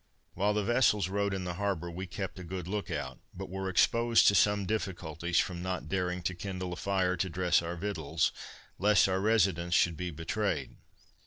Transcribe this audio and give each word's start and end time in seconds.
While 0.33 0.55
the 0.55 0.63
vessels 0.63 1.09
rode 1.09 1.31
in 1.31 1.43
the 1.43 1.53
harbor, 1.61 1.91
we 1.91 2.07
kept 2.07 2.39
a 2.39 2.43
good 2.43 2.67
look 2.67 2.89
out, 2.89 3.19
but 3.35 3.51
were 3.51 3.69
exposed 3.69 4.25
to 4.29 4.33
some 4.33 4.65
difficulties, 4.65 5.37
from 5.39 5.61
not 5.61 5.89
daring 5.89 6.23
to 6.23 6.33
kindle 6.33 6.73
a 6.73 6.75
fire 6.75 7.15
to 7.15 7.29
dress 7.29 7.61
our 7.61 7.75
victuals, 7.75 8.31
lest 8.79 9.07
our 9.07 9.19
residence 9.21 9.75
should 9.75 9.97
be 9.97 10.09
betrayed. 10.09 10.77